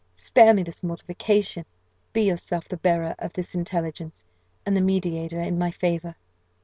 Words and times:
Spare 0.15 0.55
me 0.55 0.63
this 0.63 0.81
mortification! 0.81 1.63
Be 2.11 2.23
yourself 2.23 2.67
the 2.67 2.77
bearer 2.77 3.13
of 3.19 3.33
this 3.33 3.53
intelligence, 3.53 4.25
and 4.65 4.75
the 4.75 4.81
mediator 4.81 5.39
in 5.39 5.59
my 5.59 5.69
favour." 5.69 6.15